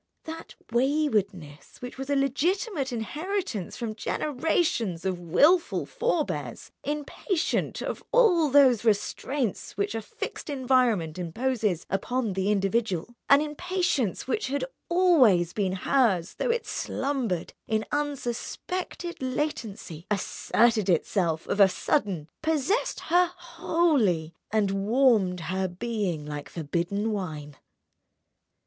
[0.23, 8.49] That waywardness which was a legitimate inheritance from generations of wilful forebears, impatient of all
[8.49, 15.53] those restraints which a fixed environment imposes upon the individual, an impatience which had always
[15.53, 23.31] been hers though it slumbered in unsuspected latency, asserted itself of a sudden, possessed her
[23.37, 27.55] wholly, and warmed, her being like forbidden wine.